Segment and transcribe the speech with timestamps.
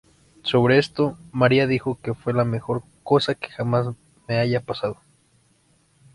[0.41, 3.89] Sobre esto, Maria dijo que fue "la mejor cosa que jamás
[4.27, 4.97] me haya pasado".